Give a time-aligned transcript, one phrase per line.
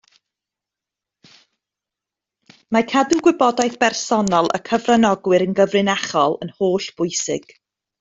[2.77, 7.59] Mae cadw gwybodaeth bersonol y cyfranogwyr yn gyfrinachol yn holl bwysig